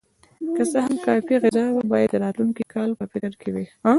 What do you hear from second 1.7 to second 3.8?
وه، باید د راتلونکي کال په فکر کې وای.